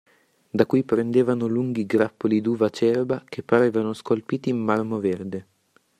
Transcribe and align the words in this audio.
Da 0.51 0.65
cui 0.65 0.83
pendevano 0.83 1.45
lunghi 1.45 1.85
grappoli 1.85 2.41
d'uva 2.41 2.65
acerba 2.65 3.23
che 3.23 3.43
parevano 3.43 3.93
scolpiti 3.93 4.49
in 4.49 4.57
marmo 4.57 4.97
verde. 4.99 5.47